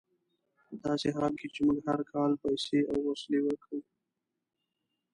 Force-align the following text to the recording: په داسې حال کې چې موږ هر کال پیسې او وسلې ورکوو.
په 0.67 0.75
داسې 0.85 1.07
حال 1.17 1.33
کې 1.39 1.47
چې 1.53 1.59
موږ 1.67 1.77
هر 1.89 2.01
کال 2.11 2.31
پیسې 2.43 2.79
او 2.91 2.97
وسلې 3.09 3.39
ورکوو. 3.43 3.83